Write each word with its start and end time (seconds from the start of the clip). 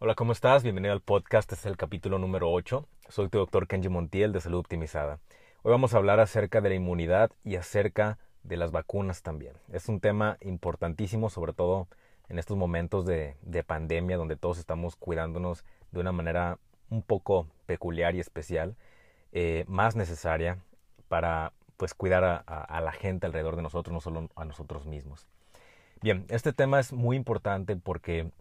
Hola, 0.00 0.16
¿cómo 0.16 0.32
estás? 0.32 0.64
Bienvenido 0.64 0.92
al 0.92 1.00
podcast, 1.00 1.52
este 1.52 1.54
es 1.54 1.66
el 1.66 1.76
capítulo 1.76 2.18
número 2.18 2.50
8. 2.50 2.84
Soy 3.08 3.28
tu 3.28 3.38
doctor 3.38 3.68
Kenji 3.68 3.88
Montiel 3.88 4.32
de 4.32 4.40
Salud 4.40 4.58
Optimizada. 4.58 5.20
Hoy 5.62 5.70
vamos 5.70 5.94
a 5.94 5.98
hablar 5.98 6.18
acerca 6.18 6.60
de 6.60 6.68
la 6.68 6.74
inmunidad 6.74 7.30
y 7.44 7.54
acerca 7.54 8.18
de 8.42 8.56
las 8.56 8.72
vacunas 8.72 9.22
también. 9.22 9.54
Es 9.72 9.88
un 9.88 10.00
tema 10.00 10.36
importantísimo, 10.40 11.30
sobre 11.30 11.52
todo 11.52 11.86
en 12.28 12.40
estos 12.40 12.56
momentos 12.56 13.06
de, 13.06 13.36
pandemia 13.64 14.16
donde 14.16 14.34
todos 14.34 14.58
estamos 14.58 14.96
cuidándonos 14.96 15.64
de 15.92 16.00
una 16.00 16.10
manera 16.10 16.58
un 16.90 17.02
poco 17.02 17.46
peculiar 17.66 18.16
y 18.16 18.20
especial, 18.20 18.74
eh, 19.30 19.64
más 19.68 19.94
necesaria 19.94 20.58
para 21.06 21.52
pues 21.76 21.94
cuidar 21.94 22.24
a, 22.24 22.38
a 22.38 22.80
la 22.80 22.92
gente 22.92 23.26
alrededor 23.26 23.54
de 23.54 23.62
nosotros, 23.62 23.94
no 23.94 24.00
solo 24.00 24.28
a 24.34 24.44
nosotros 24.44 24.86
mismos. 24.86 25.28
Bien, 26.02 26.26
este 26.30 26.52
tema 26.52 26.80
es 26.80 26.92
muy 26.92 27.16
importante 27.16 27.76
porque 27.76 28.32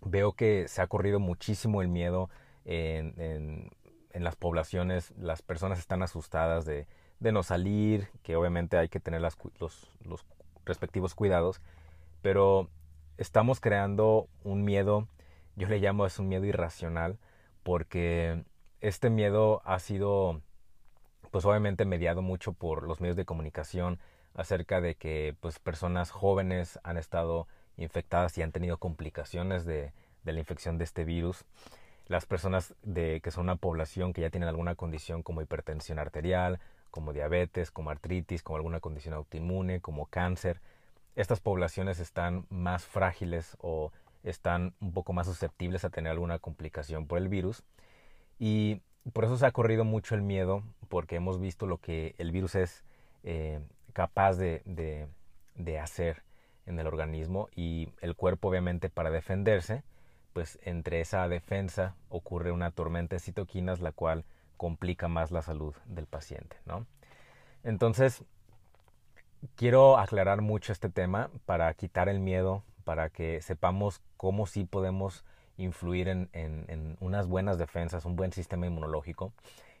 veo 0.00 0.32
que 0.32 0.68
se 0.68 0.82
ha 0.82 0.86
corrido 0.86 1.20
muchísimo 1.20 1.82
el 1.82 1.88
miedo 1.88 2.30
en, 2.64 3.70
las 4.14 4.36
poblaciones, 4.36 5.12
las 5.16 5.42
personas 5.42 5.78
están 5.78 6.02
asustadas 6.02 6.64
de, 6.64 6.86
no 7.20 7.42
salir, 7.42 8.08
que 8.22 8.36
obviamente 8.36 8.76
hay 8.76 8.88
que 8.88 9.00
tener 9.00 9.20
los, 9.20 9.36
los 10.04 10.26
respectivos 10.64 11.14
cuidados, 11.14 11.60
pero 12.22 12.68
estamos 13.18 13.60
creando 13.60 14.28
un 14.44 14.64
miedo, 14.64 15.06
yo 15.56 15.68
le 15.68 15.78
llamo 15.78 16.06
es 16.06 16.18
un 16.18 16.28
miedo 16.28 16.44
irracional, 16.44 17.18
porque 17.62 18.44
este 18.80 19.10
miedo 19.10 19.60
ha 19.64 19.78
sido, 19.78 20.40
pues 21.30 21.44
obviamente 21.44 21.84
mediado 21.84 22.22
mucho 22.22 22.52
por 22.52 22.86
los 22.86 23.00
medios 23.00 23.16
de 23.16 23.26
comunicación 23.26 23.98
acerca 24.34 24.80
de 24.80 24.94
que 24.94 25.36
pues 25.40 25.58
personas 25.58 26.10
jóvenes 26.10 26.78
han 26.82 26.96
estado 26.96 27.46
infectadas 27.80 28.36
y 28.38 28.42
han 28.42 28.52
tenido 28.52 28.78
complicaciones 28.78 29.64
de, 29.64 29.92
la 30.24 30.38
infección 30.38 30.78
de 30.78 30.84
este 30.84 31.04
virus. 31.04 31.44
Las 32.06 32.26
personas 32.26 32.74
de, 32.82 33.20
que 33.22 33.30
son 33.30 33.44
una 33.44 33.56
población 33.56 34.12
que 34.12 34.20
ya 34.20 34.30
tienen 34.30 34.48
alguna 34.48 34.74
condición 34.74 35.22
como 35.22 35.42
hipertensión 35.42 35.98
arterial, 35.98 36.60
como 36.90 37.12
diabetes, 37.12 37.70
como 37.70 37.90
artritis, 37.90 38.42
como 38.42 38.56
alguna 38.56 38.80
condición 38.80 39.14
autoinmune, 39.14 39.80
como 39.80 40.06
cáncer, 40.06 40.60
estas 41.16 41.40
poblaciones 41.40 42.00
están 42.00 42.46
más 42.50 42.84
frágiles 42.84 43.56
o 43.60 43.92
están 44.22 44.74
un 44.80 44.92
poco 44.92 45.12
más 45.12 45.26
susceptibles 45.26 45.84
a 45.84 45.90
tener 45.90 46.12
alguna 46.12 46.38
complicación 46.38 47.06
por 47.06 47.18
el 47.18 47.28
virus. 47.28 47.62
Y 48.38 48.82
por 49.12 49.24
eso 49.24 49.36
se 49.36 49.46
ha 49.46 49.52
corrido 49.52 49.84
mucho 49.84 50.14
el 50.14 50.22
miedo, 50.22 50.62
porque 50.88 51.16
hemos 51.16 51.40
visto 51.40 51.66
lo 51.66 51.78
que 51.78 52.14
el 52.18 52.32
virus 52.32 52.54
es 52.54 52.84
eh, 53.22 53.60
capaz 53.92 54.34
de, 54.36 54.62
de 55.54 55.78
hacer 55.78 56.22
en 56.66 56.78
el 56.78 56.86
organismo 56.86 57.48
y 57.54 57.88
el 58.00 58.14
cuerpo 58.14 58.48
obviamente 58.48 58.88
para 58.90 59.10
defenderse, 59.10 59.82
pues 60.32 60.58
entre 60.62 61.00
esa 61.00 61.28
defensa 61.28 61.94
ocurre 62.08 62.52
una 62.52 62.70
tormenta 62.70 63.16
de 63.16 63.20
citoquinas 63.20 63.80
la 63.80 63.92
cual 63.92 64.24
complica 64.56 65.08
más 65.08 65.30
la 65.30 65.42
salud 65.42 65.74
del 65.86 66.06
paciente, 66.06 66.56
¿no? 66.66 66.86
Entonces, 67.64 68.24
quiero 69.56 69.98
aclarar 69.98 70.42
mucho 70.42 70.72
este 70.72 70.88
tema 70.88 71.30
para 71.46 71.72
quitar 71.74 72.08
el 72.08 72.20
miedo, 72.20 72.62
para 72.84 73.10
que 73.10 73.40
sepamos 73.42 74.02
cómo 74.16 74.46
sí 74.46 74.64
podemos 74.64 75.24
influir 75.56 76.08
en, 76.08 76.28
en 76.32 76.96
unas 77.00 77.26
buenas 77.26 77.58
defensas, 77.58 78.04
un 78.04 78.16
buen 78.16 78.32
sistema 78.32 78.66
inmunológico 78.66 79.32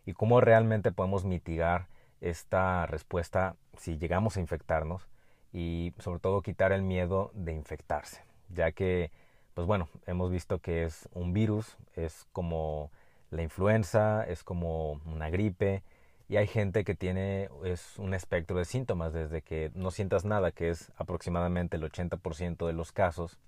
y 0.04 0.12
cómo 0.12 0.40
realmente 0.40 0.92
podemos 0.92 1.24
mitigar 1.24 1.86
esta 2.20 2.86
respuesta 2.86 3.56
si 3.78 3.96
llegamos 3.96 4.36
a 4.36 4.40
infectarnos 4.40 5.08
y 5.52 5.92
sobre 5.98 6.20
todo 6.20 6.42
quitar 6.42 6.72
el 6.72 6.82
miedo 6.82 7.30
de 7.34 7.52
infectarse, 7.52 8.22
ya 8.48 8.72
que 8.72 9.10
pues 9.54 9.66
bueno, 9.66 9.88
hemos 10.06 10.30
visto 10.30 10.58
que 10.60 10.84
es 10.84 11.08
un 11.12 11.32
virus, 11.32 11.76
es 11.94 12.26
como 12.32 12.90
la 13.30 13.42
influenza, 13.42 14.24
es 14.26 14.42
como 14.42 15.00
una 15.06 15.30
gripe 15.30 15.82
y 16.28 16.36
hay 16.36 16.46
gente 16.46 16.84
que 16.84 16.94
tiene 16.94 17.48
es 17.64 17.98
un 17.98 18.14
espectro 18.14 18.56
de 18.56 18.64
síntomas 18.64 19.12
desde 19.12 19.42
que 19.42 19.70
no 19.74 19.90
sientas 19.90 20.24
nada, 20.24 20.52
que 20.52 20.70
es 20.70 20.92
aproximadamente 20.96 21.76
el 21.76 21.82
80% 21.82 22.66
de 22.66 22.72
los 22.72 22.92
casos, 22.92 23.38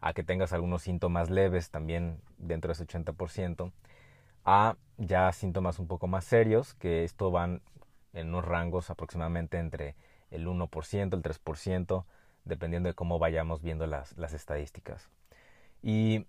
a 0.00 0.12
que 0.12 0.22
tengas 0.22 0.52
algunos 0.52 0.82
síntomas 0.82 1.28
leves 1.28 1.70
también 1.70 2.20
dentro 2.38 2.68
de 2.68 2.74
ese 2.74 2.86
80%, 2.86 3.72
a 4.44 4.76
ya 4.96 5.32
síntomas 5.32 5.78
un 5.78 5.88
poco 5.88 6.06
más 6.06 6.24
serios, 6.24 6.74
que 6.74 7.04
esto 7.04 7.30
van 7.30 7.62
en 8.12 8.28
unos 8.28 8.44
rangos 8.44 8.90
aproximadamente 8.90 9.58
entre 9.58 9.94
el 10.30 10.46
1%, 10.46 11.14
el 11.14 11.22
3%, 11.22 12.04
dependiendo 12.44 12.88
de 12.88 12.94
cómo 12.94 13.18
vayamos 13.18 13.62
viendo 13.62 13.86
las, 13.86 14.16
las 14.16 14.32
estadísticas. 14.32 15.08
Y 15.82 16.26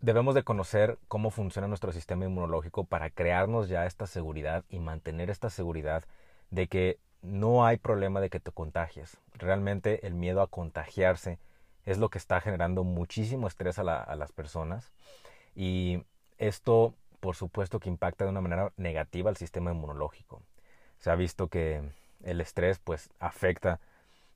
debemos 0.00 0.34
de 0.34 0.42
conocer 0.42 0.98
cómo 1.08 1.30
funciona 1.30 1.68
nuestro 1.68 1.92
sistema 1.92 2.24
inmunológico 2.24 2.84
para 2.84 3.10
crearnos 3.10 3.68
ya 3.68 3.86
esta 3.86 4.06
seguridad 4.06 4.64
y 4.68 4.78
mantener 4.78 5.30
esta 5.30 5.50
seguridad 5.50 6.04
de 6.50 6.68
que 6.68 6.98
no 7.22 7.66
hay 7.66 7.76
problema 7.76 8.20
de 8.20 8.30
que 8.30 8.40
te 8.40 8.52
contagies. 8.52 9.16
Realmente 9.34 10.06
el 10.06 10.14
miedo 10.14 10.42
a 10.42 10.46
contagiarse 10.46 11.38
es 11.84 11.98
lo 11.98 12.08
que 12.08 12.18
está 12.18 12.40
generando 12.40 12.84
muchísimo 12.84 13.46
estrés 13.46 13.78
a, 13.78 14.02
a 14.02 14.16
las 14.16 14.32
personas 14.32 14.92
y 15.54 16.04
esto 16.38 16.94
por 17.20 17.34
supuesto 17.34 17.80
que 17.80 17.88
impacta 17.88 18.24
de 18.24 18.30
una 18.30 18.40
manera 18.40 18.72
negativa 18.76 19.30
al 19.30 19.36
sistema 19.36 19.72
inmunológico. 19.72 20.42
Se 20.98 21.10
ha 21.10 21.16
visto 21.16 21.48
que 21.48 21.82
el 22.22 22.40
estrés 22.40 22.78
pues 22.78 23.10
afecta 23.18 23.80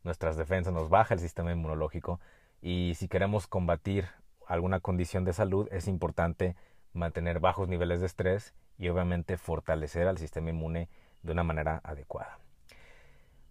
nuestras 0.02 0.36
defensas, 0.36 0.72
nos 0.72 0.88
baja 0.88 1.14
el 1.14 1.20
sistema 1.20 1.52
inmunológico 1.52 2.20
y 2.62 2.94
si 2.96 3.08
queremos 3.08 3.46
combatir 3.46 4.08
alguna 4.46 4.80
condición 4.80 5.24
de 5.24 5.32
salud 5.32 5.68
es 5.70 5.88
importante 5.88 6.56
mantener 6.92 7.40
bajos 7.40 7.68
niveles 7.68 8.00
de 8.00 8.06
estrés 8.06 8.54
y 8.78 8.88
obviamente 8.88 9.36
fortalecer 9.36 10.08
al 10.08 10.18
sistema 10.18 10.50
inmune 10.50 10.88
de 11.22 11.32
una 11.32 11.44
manera 11.44 11.80
adecuada. 11.84 12.38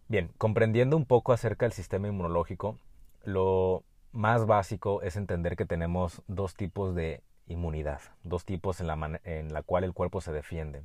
Bien, 0.07 0.31
comprendiendo 0.37 0.97
un 0.97 1.05
poco 1.05 1.33
acerca 1.33 1.65
del 1.65 1.73
sistema 1.73 2.07
inmunológico, 2.07 2.77
lo 3.23 3.83
más 4.11 4.45
básico 4.47 5.03
es 5.03 5.15
entender 5.15 5.55
que 5.55 5.65
tenemos 5.65 6.23
dos 6.27 6.55
tipos 6.55 6.95
de 6.95 7.21
inmunidad, 7.47 8.01
dos 8.23 8.43
tipos 8.43 8.81
en 8.81 8.87
la, 8.87 9.19
en 9.23 9.53
la 9.53 9.61
cual 9.61 9.83
el 9.83 9.93
cuerpo 9.93 10.19
se 10.21 10.31
defiende. 10.31 10.83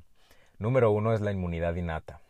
Número 0.58 0.90
uno 0.90 1.14
es 1.14 1.20
la 1.20 1.32
inmunidad 1.32 1.74
innata. 1.74 2.20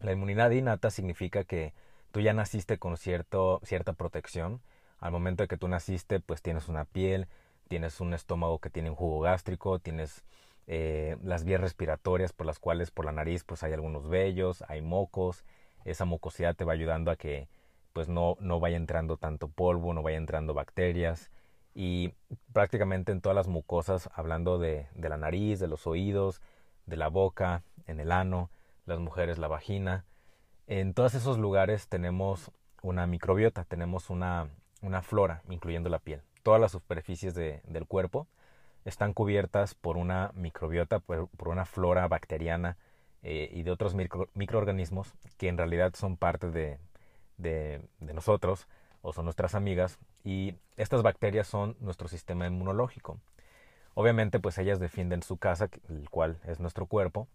La 0.00 0.12
inmunidad 0.12 0.50
innata 0.50 0.90
significa 0.90 1.44
que 1.44 1.74
tú 2.10 2.20
ya 2.20 2.32
naciste 2.32 2.78
con 2.78 2.96
cierta 2.96 3.92
protección. 3.92 4.60
Al 4.98 5.12
momento 5.12 5.42
de 5.42 5.48
que 5.48 5.56
tú 5.56 5.68
naciste, 5.68 6.20
pues 6.20 6.42
tienes 6.42 6.68
una 6.68 6.84
piel, 6.84 7.28
tienes 7.68 8.00
un 8.00 8.14
estómago 8.14 8.58
que 8.58 8.70
tiene 8.70 8.90
un 8.90 8.96
jugo 8.96 9.20
gástrico, 9.20 9.78
tienes 9.78 10.24
eh, 10.66 11.16
las 11.22 11.44
vías 11.44 11.60
respiratorias 11.60 12.32
por 12.32 12.46
las 12.46 12.58
cuales 12.58 12.90
por 12.90 13.04
la 13.04 13.12
nariz 13.12 13.44
pues 13.44 13.62
hay 13.62 13.72
algunos 13.72 14.08
vellos, 14.08 14.64
hay 14.68 14.82
mocos. 14.82 15.44
Esa 15.84 16.04
mucosidad 16.04 16.56
te 16.56 16.64
va 16.64 16.72
ayudando 16.72 17.10
a 17.10 17.16
que 17.16 17.48
pues 17.92 18.08
no, 18.08 18.36
no 18.40 18.60
vaya 18.60 18.76
entrando 18.76 19.16
tanto 19.16 19.48
polvo, 19.48 19.92
no 19.92 20.02
vaya 20.02 20.16
entrando 20.16 20.54
bacterias. 20.54 21.30
Y 21.74 22.14
prácticamente 22.52 23.12
en 23.12 23.20
todas 23.20 23.36
las 23.36 23.48
mucosas, 23.48 24.08
hablando 24.14 24.58
de, 24.58 24.86
de 24.94 25.08
la 25.08 25.16
nariz, 25.16 25.60
de 25.60 25.68
los 25.68 25.86
oídos, 25.86 26.40
de 26.86 26.96
la 26.96 27.08
boca, 27.08 27.62
en 27.86 28.00
el 28.00 28.12
ano, 28.12 28.50
las 28.86 28.98
mujeres 28.98 29.38
la 29.38 29.48
vagina. 29.48 30.04
En 30.66 30.94
todos 30.94 31.14
esos 31.14 31.38
lugares 31.38 31.88
tenemos 31.88 32.50
una 32.82 33.06
microbiota, 33.06 33.64
tenemos 33.64 34.10
una, 34.10 34.48
una 34.82 35.02
flora, 35.02 35.42
incluyendo 35.48 35.88
la 35.88 35.98
piel. 35.98 36.22
Todas 36.42 36.60
las 36.60 36.72
superficies 36.72 37.34
del 37.34 37.86
cuerpo 37.86 38.26
están 38.84 39.12
cubiertas 39.12 39.74
por 39.74 39.96
una 39.96 40.30
microbiota, 40.34 41.00
por, 41.00 41.28
una 41.48 41.66
flora 41.66 42.08
bacteriana 42.08 42.78
eh, 43.22 43.50
y 43.52 43.62
de 43.62 43.70
otros 43.70 43.94
microorganismos 44.34 45.12
que 45.36 45.48
en 45.48 45.58
realidad 45.58 45.94
son 45.94 46.16
parte 46.16 46.50
de, 46.50 46.78
de, 47.36 47.82
de 47.98 48.14
nosotros 48.14 48.66
o 49.02 49.12
son 49.12 49.24
nuestras 49.24 49.54
amigas 49.54 49.98
y 50.24 50.54
estas 50.76 51.02
bacterias 51.02 51.46
son 51.46 51.76
nuestro 51.80 52.08
sistema 52.08 52.46
inmunológico. 52.46 53.18
Obviamente 53.94 54.40
pues 54.40 54.56
ellas 54.58 54.78
defienden 54.80 55.22
su 55.22 55.36
casa, 55.36 55.68
el 55.88 56.08
cual 56.08 56.38
es 56.46 56.60
nuestro 56.60 56.86
cuerpo, 56.86 57.28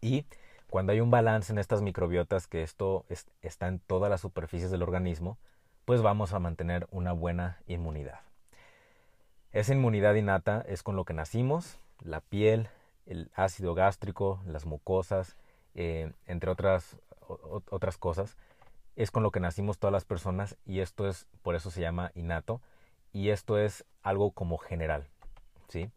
y 0.00 0.26
cuando 0.72 0.92
hay 0.92 1.02
un 1.02 1.10
balance 1.10 1.52
en 1.52 1.58
estas 1.58 1.82
microbiotas, 1.82 2.46
que 2.46 2.62
esto 2.62 3.04
está 3.42 3.68
en 3.68 3.78
todas 3.78 4.08
las 4.08 4.22
superficies 4.22 4.70
del 4.70 4.82
organismo, 4.82 5.36
pues 5.84 6.00
vamos 6.00 6.32
a 6.32 6.38
mantener 6.38 6.88
una 6.90 7.12
buena 7.12 7.58
inmunidad. 7.66 8.20
Esa 9.52 9.74
inmunidad 9.74 10.14
innata 10.14 10.64
es 10.66 10.82
con 10.82 10.96
lo 10.96 11.04
que 11.04 11.12
nacimos, 11.12 11.76
la 12.02 12.22
piel, 12.22 12.70
el 13.04 13.30
ácido 13.34 13.74
gástrico, 13.74 14.40
las 14.46 14.64
mucosas, 14.64 15.36
eh, 15.74 16.10
entre 16.24 16.50
otras, 16.50 16.96
otras 17.68 17.98
cosas, 17.98 18.38
es 18.96 19.10
con 19.10 19.22
lo 19.22 19.30
que 19.30 19.40
nacimos 19.40 19.76
todas 19.76 19.92
las 19.92 20.06
personas 20.06 20.56
y 20.64 20.80
esto 20.80 21.06
es, 21.06 21.26
por 21.42 21.54
eso 21.54 21.70
se 21.70 21.82
llama 21.82 22.12
innato, 22.14 22.62
y 23.12 23.28
esto 23.28 23.58
es 23.58 23.84
algo 24.02 24.30
como 24.30 24.56
general, 24.56 25.06
¿sí? 25.68 25.90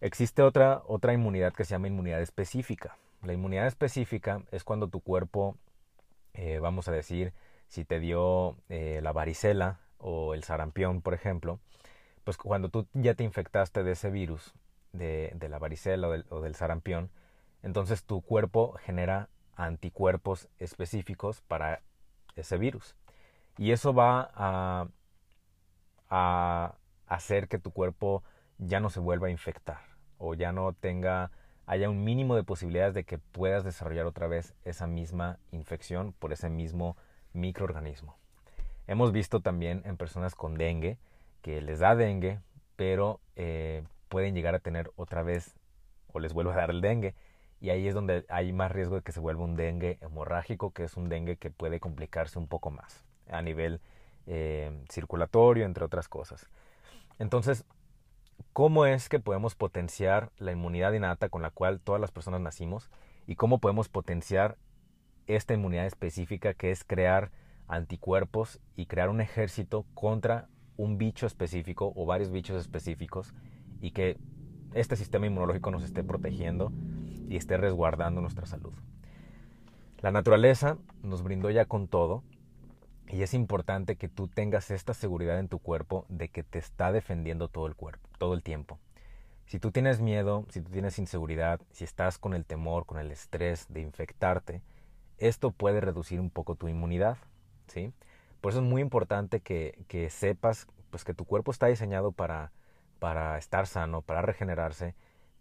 Existe 0.00 0.42
otra, 0.42 0.82
otra 0.86 1.12
inmunidad 1.12 1.52
que 1.52 1.64
se 1.64 1.72
llama 1.72 1.88
inmunidad 1.88 2.20
específica. 2.22 2.96
La 3.22 3.32
inmunidad 3.32 3.66
específica 3.66 4.42
es 4.50 4.64
cuando 4.64 4.88
tu 4.88 5.00
cuerpo, 5.00 5.56
eh, 6.34 6.58
vamos 6.60 6.88
a 6.88 6.92
decir, 6.92 7.32
si 7.68 7.84
te 7.84 8.00
dio 8.00 8.56
eh, 8.68 9.00
la 9.02 9.12
varicela 9.12 9.80
o 9.98 10.34
el 10.34 10.44
sarampión, 10.44 11.02
por 11.02 11.14
ejemplo, 11.14 11.58
pues 12.24 12.36
cuando 12.36 12.68
tú 12.68 12.86
ya 12.92 13.14
te 13.14 13.24
infectaste 13.24 13.82
de 13.84 13.92
ese 13.92 14.10
virus, 14.10 14.54
de, 14.92 15.32
de 15.34 15.48
la 15.48 15.58
varicela 15.58 16.08
o 16.08 16.12
del, 16.12 16.26
o 16.30 16.40
del 16.40 16.54
sarampión, 16.54 17.10
entonces 17.62 18.04
tu 18.04 18.22
cuerpo 18.22 18.74
genera 18.84 19.28
anticuerpos 19.56 20.48
específicos 20.58 21.40
para 21.40 21.82
ese 22.36 22.58
virus. 22.58 22.94
Y 23.58 23.72
eso 23.72 23.94
va 23.94 24.30
a, 24.34 24.88
a 26.10 26.74
hacer 27.06 27.48
que 27.48 27.58
tu 27.58 27.70
cuerpo 27.70 28.22
ya 28.58 28.80
no 28.80 28.90
se 28.90 29.00
vuelva 29.00 29.28
a 29.28 29.30
infectar 29.30 29.80
o 30.18 30.34
ya 30.34 30.52
no 30.52 30.72
tenga, 30.72 31.30
haya 31.66 31.90
un 31.90 32.04
mínimo 32.04 32.36
de 32.36 32.44
posibilidades 32.44 32.94
de 32.94 33.04
que 33.04 33.18
puedas 33.18 33.64
desarrollar 33.64 34.06
otra 34.06 34.28
vez 34.28 34.54
esa 34.64 34.86
misma 34.86 35.38
infección 35.50 36.12
por 36.12 36.32
ese 36.32 36.48
mismo 36.48 36.96
microorganismo. 37.32 38.16
Hemos 38.86 39.12
visto 39.12 39.40
también 39.40 39.82
en 39.84 39.96
personas 39.96 40.34
con 40.34 40.54
dengue 40.54 40.96
que 41.42 41.60
les 41.60 41.80
da 41.80 41.96
dengue, 41.96 42.40
pero 42.76 43.20
eh, 43.34 43.82
pueden 44.08 44.34
llegar 44.34 44.54
a 44.54 44.60
tener 44.60 44.92
otra 44.96 45.22
vez 45.22 45.54
o 46.12 46.20
les 46.20 46.32
vuelve 46.32 46.52
a 46.52 46.56
dar 46.56 46.70
el 46.70 46.80
dengue. 46.80 47.14
Y 47.60 47.70
ahí 47.70 47.88
es 47.88 47.94
donde 47.94 48.24
hay 48.28 48.52
más 48.52 48.70
riesgo 48.70 48.96
de 48.96 49.02
que 49.02 49.12
se 49.12 49.20
vuelva 49.20 49.44
un 49.44 49.56
dengue 49.56 49.98
hemorrágico, 50.02 50.72
que 50.72 50.84
es 50.84 50.96
un 50.96 51.08
dengue 51.08 51.36
que 51.36 51.50
puede 51.50 51.80
complicarse 51.80 52.38
un 52.38 52.46
poco 52.46 52.70
más 52.70 53.04
a 53.28 53.42
nivel 53.42 53.80
eh, 54.26 54.70
circulatorio, 54.90 55.64
entre 55.64 55.84
otras 55.84 56.08
cosas. 56.08 56.48
Entonces, 57.18 57.64
¿cómo 58.52 58.86
es 58.86 59.08
que 59.08 59.20
podemos 59.20 59.54
potenciar 59.54 60.30
la 60.38 60.52
inmunidad 60.52 60.92
innata 60.92 61.28
con 61.28 61.42
la 61.42 61.50
cual 61.50 61.80
todas 61.80 62.00
las 62.00 62.10
personas 62.10 62.40
nacimos? 62.40 62.90
¿Y 63.26 63.36
cómo 63.36 63.58
podemos 63.58 63.88
potenciar 63.88 64.56
esta 65.26 65.54
inmunidad 65.54 65.86
específica 65.86 66.54
que 66.54 66.70
es 66.70 66.84
crear 66.84 67.30
anticuerpos 67.68 68.60
y 68.76 68.86
crear 68.86 69.08
un 69.08 69.20
ejército 69.20 69.84
contra 69.94 70.48
un 70.76 70.98
bicho 70.98 71.26
específico 71.26 71.92
o 71.96 72.06
varios 72.06 72.30
bichos 72.30 72.60
específicos 72.60 73.34
y 73.80 73.90
que 73.90 74.18
este 74.74 74.96
sistema 74.96 75.26
inmunológico 75.26 75.70
nos 75.70 75.82
esté 75.82 76.04
protegiendo 76.04 76.72
y 77.28 77.36
esté 77.36 77.56
resguardando 77.56 78.20
nuestra 78.20 78.46
salud. 78.46 78.74
La 80.00 80.10
naturaleza 80.10 80.78
nos 81.02 81.22
brindó 81.22 81.50
ya 81.50 81.64
con 81.64 81.88
todo 81.88 82.22
y 83.08 83.22
es 83.22 83.34
importante 83.34 83.96
que 83.96 84.08
tú 84.08 84.28
tengas 84.28 84.70
esta 84.70 84.94
seguridad 84.94 85.38
en 85.38 85.48
tu 85.48 85.58
cuerpo 85.58 86.04
de 86.08 86.28
que 86.28 86.42
te 86.42 86.58
está 86.58 86.92
defendiendo 86.92 87.48
todo 87.48 87.66
el 87.66 87.74
cuerpo, 87.74 88.05
todo 88.16 88.34
el 88.34 88.42
tiempo. 88.42 88.78
Si 89.46 89.58
tú 89.60 89.70
tienes 89.70 90.00
miedo, 90.00 90.44
si 90.48 90.60
tú 90.60 90.70
tienes 90.70 90.98
inseguridad, 90.98 91.60
si 91.70 91.84
estás 91.84 92.18
con 92.18 92.34
el 92.34 92.44
temor, 92.44 92.84
con 92.84 92.98
el 92.98 93.10
estrés 93.10 93.66
de 93.68 93.80
infectarte, 93.80 94.62
esto 95.18 95.52
puede 95.52 95.80
reducir 95.80 96.20
un 96.20 96.30
poco 96.30 96.56
tu 96.56 96.68
inmunidad, 96.68 97.16
¿sí? 97.68 97.92
Por 98.40 98.52
eso 98.52 98.60
es 98.60 98.66
muy 98.66 98.82
importante 98.82 99.40
que, 99.40 99.84
que 99.88 100.10
sepas 100.10 100.66
pues, 100.90 101.04
que 101.04 101.14
tu 101.14 101.24
cuerpo 101.24 101.50
está 101.50 101.66
diseñado 101.66 102.12
para, 102.12 102.52
para 102.98 103.38
estar 103.38 103.66
sano, 103.66 104.02
para 104.02 104.22
regenerarse 104.22 104.94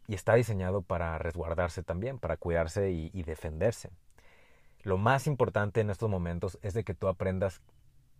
y 0.08 0.16
está 0.16 0.36
diseñado 0.36 0.82
para 0.82 1.18
resguardarse 1.18 1.84
también, 1.84 2.20
para 2.20 2.38
cuidarse 2.38 2.92
y, 2.92 3.24
defenderse. 3.24 3.90
Lo 4.84 4.98
más 4.98 5.28
importante 5.28 5.82
en 5.82 5.90
estos 5.90 6.10
momentos 6.10 6.60
es 6.62 6.74
de 6.74 6.84
que 6.84 6.94
tú 6.94 7.08
aprendas 7.08 7.62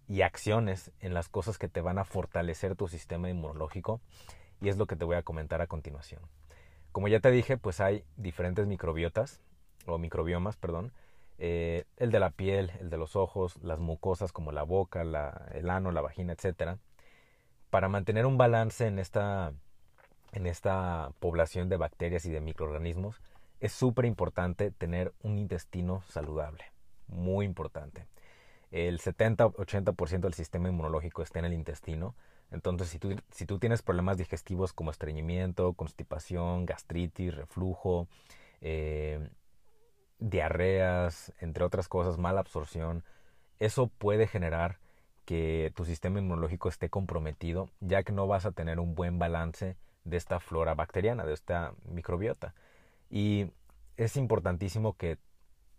y 0.08 0.22
acciones 0.22 0.92
en 1.00 1.14
las 1.14 1.30
cosas 1.30 1.58
que 1.58 1.68
te 1.68 1.82
van 1.82 2.00
a 2.00 2.06
fortalecer 2.06 2.76
tu 2.76 2.88
sistema 2.88 3.30
inmunológico 3.30 4.02
y 4.66 4.70
es 4.70 4.78
lo 4.78 4.88
que 4.88 4.96
te 4.96 5.06
voy 5.06 5.16
a 5.16 5.22
comentar 5.22 5.62
a 5.62 5.68
continuación. 5.68 6.22
Como 6.92 7.08
ya 7.08 7.20
te 7.20 7.30
dije, 7.30 7.56
pues 7.56 7.80
hay 7.80 8.04
diferentes 8.18 8.66
microbiotas 8.66 9.40
o 9.86 10.00
microbiomas, 10.00 10.58
perdón, 10.58 10.92
eh, 11.38 11.86
el 11.98 12.10
de 12.10 12.20
la 12.20 12.32
piel, 12.32 12.72
el 12.80 12.90
de 12.90 12.98
los 12.98 13.16
ojos, 13.16 13.62
las 13.62 13.80
mucosas 13.80 14.32
como 14.32 14.52
la 14.52 14.64
boca, 14.64 15.04
la, 15.04 15.50
el 15.54 15.70
ano, 15.70 15.92
la 15.92 16.02
vagina, 16.02 16.34
etcétera, 16.34 16.80
para 17.70 17.90
mantener 17.90 18.26
un 18.26 18.40
balance 18.40 18.88
en 18.88 18.98
esta, 18.98 19.54
en 20.32 20.48
esta 20.48 21.12
población 21.20 21.70
de 21.70 21.78
bacterias 21.78 22.26
y 22.26 22.32
de 22.32 22.42
microorganismos 22.42 23.22
es 23.60 23.72
súper 23.72 24.06
importante 24.06 24.72
tener 24.72 25.14
un 25.22 25.38
intestino 25.38 26.02
saludable, 26.08 26.64
muy 27.08 27.46
importante. 27.46 28.08
El 28.72 29.00
70-80% 29.00 30.22
del 30.22 30.34
sistema 30.34 30.70
inmunológico 30.70 31.22
está 31.22 31.38
en 31.38 31.46
el 31.46 31.54
intestino, 31.54 32.16
entonces 32.52 32.90
si 32.90 33.00
tú, 33.00 33.16
si 33.32 33.46
tú 33.46 33.60
tienes 33.60 33.82
problemas 33.82 34.18
digestivos 34.18 34.74
como 34.74 34.92
estreñimiento, 34.92 35.74
constipación, 35.74 36.66
gastritis, 36.66 37.36
reflujo, 37.36 38.08
eh, 38.62 39.30
diarreas, 40.20 41.34
entre 41.40 41.64
otras 41.64 41.88
cosas, 41.88 42.18
mala 42.18 42.40
absorción, 42.40 43.04
eso 43.60 43.88
puede 43.88 44.28
generar 44.28 44.80
que 45.26 45.74
tu 45.76 45.86
sistema 45.86 46.20
inmunológico 46.20 46.70
esté 46.70 46.90
comprometido, 46.90 47.70
ya 47.80 48.04
que 48.04 48.12
no 48.12 48.28
vas 48.28 48.46
a 48.46 48.52
tener 48.52 48.80
un 48.80 48.96
buen 48.96 49.18
balance 49.18 49.76
de 50.04 50.18
esta 50.18 50.40
flora 50.40 50.76
bacteriana, 50.76 51.26
de 51.26 51.34
esta 51.34 51.74
microbiota. 51.86 52.54
Y 53.10 53.52
es 53.98 54.18
importantísimo 54.18 54.94
que, 54.94 55.18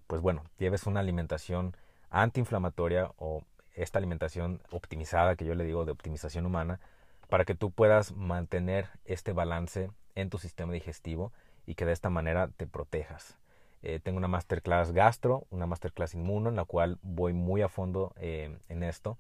pues 0.07 0.21
bueno, 0.21 0.43
lleves 0.59 0.87
una 0.87 1.01
alimentación 1.01 1.77
antiinflamatoria 2.11 3.13
o 3.17 3.45
esta 3.77 3.99
alimentación 3.99 4.61
optimizada 4.71 5.37
que 5.37 5.45
yo 5.45 5.55
le 5.55 5.65
digo 5.65 5.85
de 5.85 5.93
optimización 5.93 6.47
humana, 6.47 6.81
para 7.29 7.45
que 7.45 7.55
tú 7.55 7.71
puedas 7.71 8.13
mantener 8.13 8.89
este 9.05 9.33
balance 9.33 9.91
en 10.15 10.31
tu 10.31 10.39
sistema 10.39 10.73
digestivo 10.73 11.33
y 11.67 11.75
que 11.75 11.85
de 11.85 11.93
esta 11.93 12.11
manera 12.11 12.49
te 12.57 12.67
protejas. 12.67 13.37
Eh, 13.83 14.01
tengo 14.03 14.19
una 14.19 14.29
masterclass 14.29 14.93
gastro, 14.93 15.47
una 15.51 15.67
masterclass 15.67 16.15
inmuno, 16.15 16.49
en 16.49 16.57
la 16.57 16.65
cual 16.65 16.99
voy 17.03 17.33
muy 17.33 17.63
a 17.63 17.69
fondo 17.69 18.13
eh, 18.17 18.59
en 18.69 18.83
esto, 18.83 19.19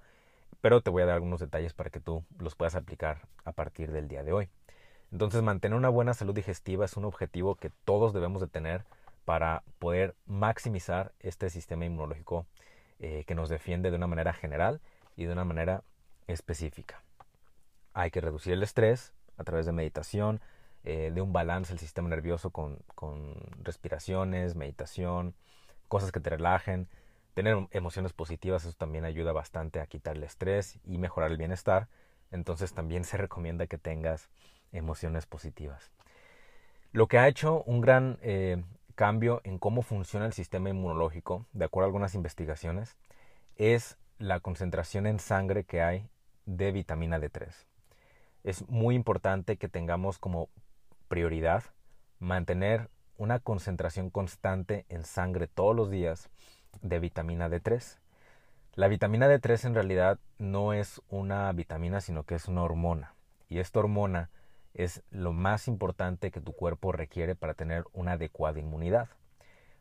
pero 0.60 0.80
te 0.80 0.90
voy 0.90 1.02
a 1.02 1.06
dar 1.06 1.16
algunos 1.16 1.40
detalles 1.40 1.74
para 1.74 1.90
que 1.90 2.00
tú 2.00 2.24
los 2.38 2.54
puedas 2.54 2.74
aplicar 2.74 3.28
a 3.44 3.52
partir 3.52 3.92
del 3.92 4.08
día 4.08 4.24
de 4.24 4.32
hoy. 4.32 4.48
Entonces, 5.12 5.42
mantener 5.42 5.76
una 5.76 5.88
buena 5.88 6.14
salud 6.14 6.34
digestiva 6.34 6.84
es 6.84 6.96
un 6.96 7.04
objetivo 7.04 7.54
que 7.54 7.70
todos 7.84 8.12
debemos 8.12 8.40
de 8.40 8.48
tener 8.48 8.84
para 9.24 9.62
poder 9.78 10.14
maximizar 10.26 11.12
este 11.20 11.50
sistema 11.50 11.84
inmunológico 11.84 12.46
eh, 12.98 13.24
que 13.26 13.34
nos 13.34 13.48
defiende 13.48 13.90
de 13.90 13.96
una 13.96 14.06
manera 14.06 14.32
general 14.32 14.80
y 15.16 15.24
de 15.24 15.32
una 15.32 15.44
manera 15.44 15.82
específica. 16.26 17.02
Hay 17.92 18.10
que 18.10 18.20
reducir 18.20 18.52
el 18.52 18.62
estrés 18.62 19.12
a 19.36 19.44
través 19.44 19.66
de 19.66 19.72
meditación, 19.72 20.40
eh, 20.84 21.10
de 21.12 21.20
un 21.20 21.32
balance 21.32 21.72
el 21.72 21.78
sistema 21.78 22.08
nervioso 22.08 22.50
con, 22.50 22.78
con 22.94 23.34
respiraciones, 23.62 24.54
meditación, 24.54 25.34
cosas 25.88 26.12
que 26.12 26.20
te 26.20 26.30
relajen, 26.30 26.88
tener 27.34 27.68
emociones 27.72 28.12
positivas, 28.12 28.64
eso 28.64 28.76
también 28.76 29.04
ayuda 29.04 29.32
bastante 29.32 29.80
a 29.80 29.86
quitar 29.86 30.16
el 30.16 30.22
estrés 30.22 30.78
y 30.84 30.98
mejorar 30.98 31.30
el 31.30 31.36
bienestar. 31.36 31.88
Entonces 32.30 32.72
también 32.72 33.04
se 33.04 33.18
recomienda 33.18 33.66
que 33.66 33.78
tengas 33.78 34.30
emociones 34.72 35.26
positivas. 35.26 35.90
Lo 36.92 37.08
que 37.08 37.18
ha 37.18 37.28
hecho 37.28 37.62
un 37.64 37.82
gran 37.82 38.18
eh, 38.22 38.62
cambio 38.96 39.40
en 39.44 39.58
cómo 39.58 39.82
funciona 39.82 40.26
el 40.26 40.32
sistema 40.32 40.70
inmunológico, 40.70 41.46
de 41.52 41.66
acuerdo 41.66 41.84
a 41.84 41.88
algunas 41.88 42.14
investigaciones, 42.16 42.96
es 43.56 43.96
la 44.18 44.40
concentración 44.40 45.06
en 45.06 45.20
sangre 45.20 45.64
que 45.64 45.82
hay 45.82 46.08
de 46.46 46.72
vitamina 46.72 47.18
D3. 47.20 47.52
Es 48.42 48.68
muy 48.68 48.94
importante 48.94 49.58
que 49.58 49.68
tengamos 49.68 50.18
como 50.18 50.48
prioridad 51.08 51.62
mantener 52.18 52.88
una 53.18 53.38
concentración 53.38 54.10
constante 54.10 54.86
en 54.88 55.04
sangre 55.04 55.46
todos 55.46 55.76
los 55.76 55.90
días 55.90 56.30
de 56.80 56.98
vitamina 56.98 57.48
D3. 57.48 57.98
La 58.74 58.88
vitamina 58.88 59.28
D3 59.28 59.66
en 59.66 59.74
realidad 59.74 60.18
no 60.38 60.72
es 60.72 61.02
una 61.08 61.52
vitamina, 61.52 62.00
sino 62.00 62.24
que 62.24 62.34
es 62.34 62.48
una 62.48 62.62
hormona. 62.62 63.14
Y 63.48 63.58
esta 63.58 63.78
hormona 63.78 64.30
es 64.76 65.02
lo 65.10 65.32
más 65.32 65.68
importante 65.68 66.30
que 66.30 66.40
tu 66.40 66.52
cuerpo 66.52 66.92
requiere 66.92 67.34
para 67.34 67.54
tener 67.54 67.84
una 67.92 68.12
adecuada 68.12 68.60
inmunidad. 68.60 69.08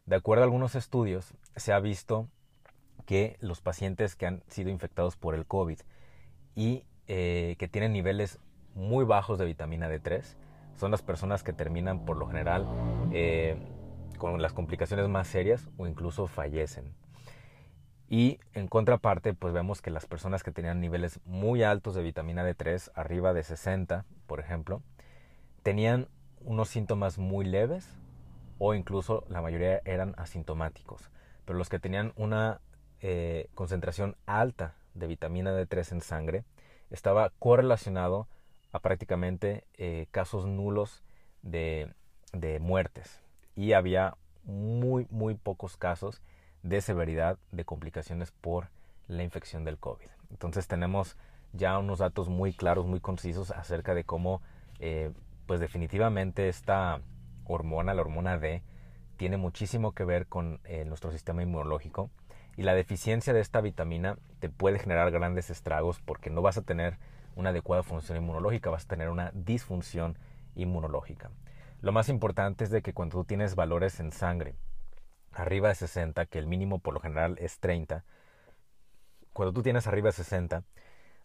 De 0.05 0.15
acuerdo 0.15 0.43
a 0.43 0.45
algunos 0.45 0.75
estudios, 0.75 1.33
se 1.55 1.73
ha 1.73 1.79
visto 1.79 2.27
que 3.05 3.37
los 3.41 3.61
pacientes 3.61 4.15
que 4.15 4.25
han 4.25 4.43
sido 4.47 4.69
infectados 4.69 5.17
por 5.17 5.35
el 5.35 5.45
COVID 5.45 5.79
y 6.55 6.85
eh, 7.07 7.55
que 7.59 7.67
tienen 7.67 7.93
niveles 7.93 8.39
muy 8.73 9.05
bajos 9.05 9.37
de 9.37 9.45
vitamina 9.45 9.89
D3 9.89 10.23
son 10.75 10.91
las 10.91 11.01
personas 11.01 11.43
que 11.43 11.53
terminan 11.53 12.05
por 12.05 12.17
lo 12.17 12.27
general 12.27 12.65
eh, 13.11 13.57
con 14.17 14.41
las 14.41 14.53
complicaciones 14.53 15.07
más 15.09 15.27
serias 15.27 15.69
o 15.77 15.87
incluso 15.87 16.27
fallecen. 16.27 16.93
Y 18.07 18.39
en 18.53 18.67
contraparte, 18.67 19.33
pues 19.33 19.53
vemos 19.53 19.81
que 19.81 19.89
las 19.89 20.05
personas 20.05 20.43
que 20.43 20.51
tenían 20.51 20.79
niveles 20.79 21.19
muy 21.25 21.63
altos 21.63 21.95
de 21.95 22.03
vitamina 22.03 22.47
D3, 22.47 22.91
arriba 22.93 23.33
de 23.33 23.43
60, 23.43 24.05
por 24.25 24.39
ejemplo, 24.39 24.81
tenían 25.63 26.07
unos 26.41 26.69
síntomas 26.69 27.17
muy 27.17 27.45
leves 27.45 27.87
o 28.59 28.73
incluso 28.73 29.25
la 29.29 29.41
mayoría 29.41 29.81
eran 29.85 30.13
asintomáticos. 30.17 31.09
Pero 31.45 31.57
los 31.57 31.69
que 31.69 31.79
tenían 31.79 32.13
una 32.15 32.61
eh, 33.01 33.49
concentración 33.55 34.15
alta 34.25 34.75
de 34.93 35.07
vitamina 35.07 35.51
D3 35.51 35.91
en 35.93 36.01
sangre 36.01 36.43
estaba 36.89 37.31
correlacionado 37.39 38.27
a 38.71 38.79
prácticamente 38.79 39.65
eh, 39.77 40.07
casos 40.11 40.45
nulos 40.45 41.03
de, 41.41 41.93
de 42.33 42.59
muertes 42.59 43.21
y 43.55 43.73
había 43.73 44.17
muy 44.43 45.07
muy 45.09 45.35
pocos 45.35 45.77
casos 45.77 46.21
de 46.63 46.81
severidad 46.81 47.37
de 47.51 47.65
complicaciones 47.65 48.31
por 48.31 48.69
la 49.07 49.23
infección 49.23 49.63
del 49.65 49.77
COVID. 49.77 50.07
Entonces 50.31 50.67
tenemos 50.67 51.15
ya 51.55 51.77
unos 51.79 51.99
datos 51.99 52.29
muy 52.29 52.53
claros, 52.53 52.85
muy 52.85 52.99
concisos 52.99 53.51
acerca 53.51 53.93
de 53.93 54.03
cómo, 54.03 54.41
eh, 54.79 55.11
pues 55.45 55.59
definitivamente 55.59 56.49
esta 56.49 57.01
hormona, 57.45 57.93
la 57.93 58.01
hormona 58.01 58.37
D, 58.37 58.63
tiene 59.17 59.37
muchísimo 59.37 59.93
que 59.93 60.03
ver 60.03 60.27
con 60.27 60.59
eh, 60.65 60.85
nuestro 60.85 61.11
sistema 61.11 61.43
inmunológico 61.43 62.09
y 62.57 62.63
la 62.63 62.73
deficiencia 62.73 63.33
de 63.33 63.41
esta 63.41 63.61
vitamina 63.61 64.17
te 64.39 64.49
puede 64.49 64.79
generar 64.79 65.11
grandes 65.11 65.49
estragos 65.49 65.99
porque 65.99 66.29
no 66.29 66.41
vas 66.41 66.57
a 66.57 66.61
tener 66.61 66.97
una 67.35 67.49
adecuada 67.49 67.83
función 67.83 68.17
inmunológica, 68.17 68.69
vas 68.69 68.85
a 68.85 68.87
tener 68.87 69.09
una 69.09 69.31
disfunción 69.33 70.17
inmunológica. 70.55 71.31
Lo 71.81 71.91
más 71.91 72.09
importante 72.09 72.63
es 72.63 72.69
de 72.69 72.81
que 72.81 72.93
cuando 72.93 73.17
tú 73.19 73.25
tienes 73.25 73.55
valores 73.55 73.99
en 73.99 74.11
sangre 74.11 74.55
arriba 75.31 75.69
de 75.69 75.75
60, 75.75 76.25
que 76.27 76.39
el 76.39 76.47
mínimo 76.47 76.79
por 76.79 76.93
lo 76.93 77.01
general 77.01 77.37
es 77.39 77.59
30, 77.59 78.05
cuando 79.33 79.51
tú 79.51 79.61
tienes 79.63 79.85
arriba 79.85 80.07
de 80.07 80.13
60, 80.13 80.63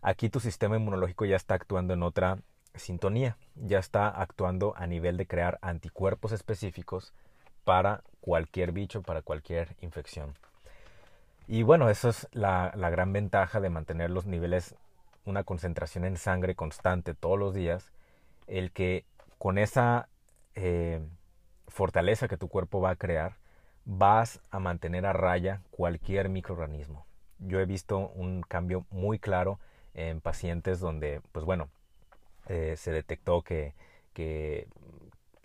aquí 0.02 0.28
tu 0.28 0.40
sistema 0.40 0.76
inmunológico 0.76 1.25
ya 1.25 1.37
está 1.37 1.54
actuando 1.54 1.95
en 1.95 2.02
otra 2.02 2.38
sintonía, 2.75 3.37
ya 3.54 3.78
está 3.78 4.09
actuando 4.09 4.75
a 4.76 4.87
nivel 4.87 5.16
de 5.16 5.26
crear 5.26 5.59
anticuerpos 5.62 6.33
específicos 6.33 7.12
para 7.64 8.02
cualquier 8.21 8.73
bicho, 8.73 9.02
para 9.02 9.23
cualquier 9.23 9.76
infección. 9.80 10.35
Y 11.47 11.62
bueno, 11.62 11.90
eso 11.90 12.09
es 12.09 12.28
la, 12.33 12.71
gran 12.76 13.12
ventaja 13.12 13.61
de 13.61 13.71
mantener 13.71 14.11
los 14.11 14.25
niveles, 14.25 14.76
una 15.25 15.42
concentración 15.45 16.04
en 16.04 16.16
sangre 16.16 16.54
constante 16.54 17.14
todos 17.14 17.38
los 17.38 17.54
días, 17.54 17.90
el 18.47 18.71
que 18.71 19.04
con 19.38 19.59
esa 19.59 20.09
eh, 20.54 21.00
fortaleza 21.66 22.28
que 22.28 22.37
tu 22.37 22.49
cuerpo 22.49 22.80
va 22.80 22.90
a 22.90 22.97
crear, 22.97 23.37
vas 23.85 24.40
a 24.50 24.61
mantener 24.61 25.07
a 25.07 25.12
raya 25.12 25.62
cualquier 25.71 26.28
microorganismo. 26.28 27.04
Yo 27.38 27.59
he 27.59 27.64
visto 27.66 27.99
un 27.99 28.42
cambio 28.42 28.87
muy 28.90 29.19
claro 29.19 29.59
en 29.94 30.20
pacientes 30.20 30.80
donde, 30.80 31.20
pues 31.32 31.44
bueno, 31.44 31.68
eh, 32.49 32.75
se 32.76 32.90
detectó 32.92 33.42
que, 33.42 33.75
que 34.12 34.68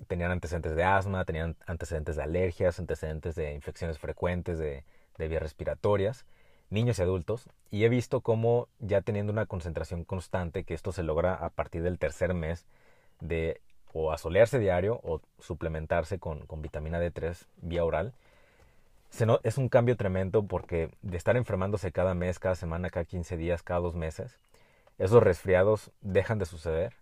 tenían 0.08 0.32
antecedentes 0.32 0.76
de 0.76 0.84
asma, 0.84 1.26
tenían 1.26 1.56
antecedentes 1.66 2.16
de 2.16 2.24
alergias, 2.24 2.80
antecedentes 2.80 3.36
de 3.36 3.54
infecciones 3.54 4.00
frecuentes 4.00 4.58
de, 4.58 4.84
vías 5.18 5.42
respiratorias, 5.42 6.26
niños 6.70 7.00
y 7.00 7.02
adultos, 7.02 7.50
y 7.72 7.86
he 7.86 7.90
visto 7.90 8.22
cómo 8.22 8.68
ya 8.80 9.02
teniendo 9.02 9.32
una 9.32 9.46
concentración 9.46 10.04
constante, 10.04 10.64
que 10.64 10.74
esto 10.74 10.92
se 10.92 11.04
logra 11.04 11.34
a 11.34 11.50
partir 11.50 11.84
del 11.84 12.00
tercer 12.00 12.34
mes, 12.34 12.66
de 13.22 13.62
o 13.94 14.12
asolearse 14.12 14.60
diario 14.60 15.00
o 15.04 15.22
suplementarse 15.40 16.20
con, 16.20 16.46
con 16.48 16.62
vitamina 16.62 17.00
D3 17.00 17.48
vía 17.62 17.86
oral, 17.86 18.14
es 19.44 19.58
un 19.58 19.70
cambio 19.70 19.96
tremendo 19.96 20.46
porque 20.46 20.92
de 21.02 21.18
estar 21.18 21.38
enfermándose 21.38 21.92
cada 21.92 22.14
mes, 22.14 22.40
cada 22.40 22.56
semana, 22.56 22.90
cada 22.90 23.06
15 23.06 23.38
días, 23.38 23.64
cada 23.64 23.80
dos 23.80 23.96
meses, 23.96 24.40
esos 24.98 25.24
resfriados 25.24 25.92
dejan 26.02 26.40
de 26.40 26.46
suceder 26.46 26.94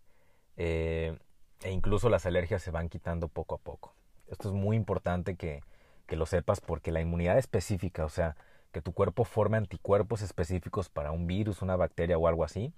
eh, 0.58 1.18
e 1.62 1.72
incluso 1.72 2.10
las 2.10 2.26
alergias 2.26 2.62
se 2.62 2.72
van 2.72 2.90
quitando 2.90 3.28
poco 3.28 3.56
a 3.56 3.58
poco. 3.58 3.94
Esto 4.28 4.50
es 4.50 4.54
muy 4.54 4.76
importante 4.76 5.36
que, 5.36 5.64
que 6.06 6.16
lo 6.16 6.26
sepas 6.26 6.62
porque 6.62 6.92
la 6.92 7.02
inmunidad 7.02 7.38
específica, 7.38 8.06
o 8.06 8.10
sea, 8.10 8.36
que 8.72 8.82
tu 8.82 8.94
cuerpo 8.94 9.24
forme 9.24 9.58
anticuerpos 9.58 10.22
específicos 10.22 10.90
para 10.90 11.12
un 11.12 11.28
virus, 11.28 11.62
una 11.62 11.76
bacteria 11.76 12.18
o 12.18 12.28
algo 12.28 12.44
así, 12.44 12.74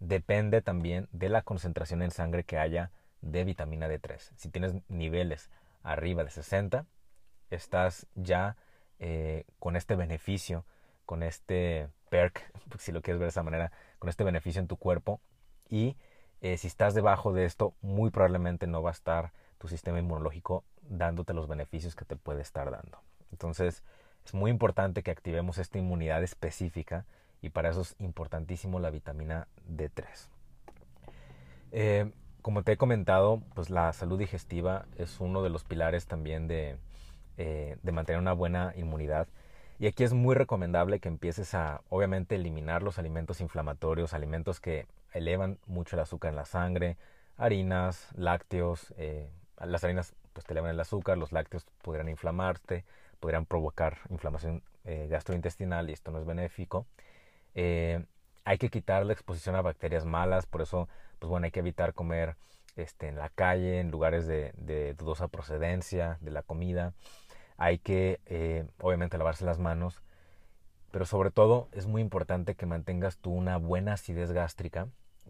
depende 0.00 0.62
también 0.62 1.08
de 1.12 1.28
la 1.28 1.42
concentración 1.42 2.02
en 2.02 2.10
sangre 2.10 2.44
que 2.44 2.58
haya 2.58 2.90
de 3.20 3.44
vitamina 3.44 3.88
D3. 3.88 4.32
Si 4.36 4.48
tienes 4.48 4.74
niveles 4.88 5.50
arriba 5.82 6.24
de 6.24 6.30
60, 6.30 6.86
estás 7.50 8.06
ya 8.14 8.56
eh, 8.98 9.44
con 9.58 9.76
este 9.76 9.96
beneficio, 9.96 10.64
con 11.06 11.22
este 11.22 11.88
perk, 12.08 12.52
si 12.78 12.92
lo 12.92 13.02
quieres 13.02 13.18
ver 13.18 13.26
de 13.26 13.30
esa 13.30 13.42
manera, 13.42 13.72
con 13.98 14.08
este 14.08 14.24
beneficio 14.24 14.60
en 14.60 14.68
tu 14.68 14.76
cuerpo. 14.76 15.20
Y 15.68 15.96
eh, 16.40 16.56
si 16.56 16.66
estás 16.66 16.94
debajo 16.94 17.32
de 17.32 17.44
esto, 17.44 17.74
muy 17.80 18.10
probablemente 18.10 18.66
no 18.66 18.82
va 18.82 18.90
a 18.90 18.92
estar 18.92 19.32
tu 19.58 19.68
sistema 19.68 19.98
inmunológico 19.98 20.64
dándote 20.82 21.34
los 21.34 21.48
beneficios 21.48 21.94
que 21.94 22.04
te 22.04 22.16
puede 22.16 22.42
estar 22.42 22.70
dando. 22.70 23.02
Entonces, 23.30 23.84
es 24.24 24.34
muy 24.34 24.50
importante 24.50 25.02
que 25.02 25.10
activemos 25.10 25.58
esta 25.58 25.78
inmunidad 25.78 26.22
específica 26.22 27.06
y 27.42 27.50
para 27.50 27.70
eso 27.70 27.82
es 27.82 27.94
importantísimo 27.98 28.80
la 28.80 28.90
vitamina 28.90 29.48
D3. 29.68 30.28
Eh, 31.72 32.12
como 32.42 32.62
te 32.62 32.72
he 32.72 32.76
comentado, 32.76 33.42
pues 33.54 33.70
la 33.70 33.92
salud 33.92 34.18
digestiva 34.18 34.86
es 34.96 35.20
uno 35.20 35.42
de 35.42 35.50
los 35.50 35.64
pilares 35.64 36.06
también 36.06 36.48
de, 36.48 36.78
eh, 37.42 37.78
de 37.82 37.92
mantener 37.92 38.20
una 38.20 38.34
buena 38.34 38.74
inmunidad. 38.76 39.26
Y 39.78 39.86
aquí 39.86 40.04
es 40.04 40.12
muy 40.12 40.34
recomendable 40.34 41.00
que 41.00 41.08
empieces 41.08 41.54
a, 41.54 41.80
obviamente, 41.88 42.34
eliminar 42.34 42.82
los 42.82 42.98
alimentos 42.98 43.40
inflamatorios, 43.40 44.12
alimentos 44.12 44.60
que 44.60 44.86
elevan 45.14 45.58
mucho 45.66 45.96
el 45.96 46.00
azúcar 46.00 46.32
en 46.32 46.36
la 46.36 46.44
sangre, 46.44 46.98
harinas, 47.38 48.08
lácteos. 48.14 48.92
Eh, 48.98 49.30
las 49.58 49.82
harinas 49.82 50.14
pues 50.34 50.44
te 50.44 50.52
elevan 50.52 50.72
el 50.72 50.80
azúcar, 50.80 51.16
los 51.16 51.32
lácteos 51.32 51.64
podrían 51.80 52.10
inflamarte, 52.10 52.84
podrían 53.20 53.46
provocar 53.46 53.96
inflamación 54.10 54.62
eh, 54.84 55.08
gastrointestinal 55.10 55.88
y 55.88 55.94
esto 55.94 56.10
no 56.10 56.18
es 56.18 56.26
benéfico. 56.26 56.86
hay 57.54 58.58
que 58.58 58.68
quitar 58.68 59.06
la 59.06 59.14
exposición 59.14 59.54
a 59.54 59.62
bacterias 59.62 60.04
malas, 60.04 60.44
por 60.44 60.60
eso 60.60 60.90
pues 61.18 61.30
bueno, 61.30 61.46
hay 61.46 61.52
que 61.52 61.60
evitar 61.60 61.94
comer 61.94 62.36
este, 62.76 63.08
en 63.08 63.16
la 63.16 63.28
calle, 63.30 63.80
en 63.80 63.90
lugares 63.90 64.26
de, 64.26 64.94
dudosa 64.98 65.28
procedencia 65.28 66.18
de 66.20 66.30
la 66.30 66.42
comida. 66.42 66.92
Hay 67.60 67.78
que, 67.78 68.18
eh, 68.26 68.66
obviamente, 68.80 69.16
lavarse 69.18 69.44
las 69.44 69.60
manos. 69.60 70.02
Pero 70.90 71.04
sobre 71.04 71.30
todo 71.30 71.68
es 71.70 71.86
muy 71.86 72.02
importante 72.02 72.56
que 72.56 72.66
mantengas 72.66 73.18
tú 73.18 73.30
una 73.30 73.58
buena 73.58 73.92
acidez 73.92 74.32
gástrica 74.32 74.88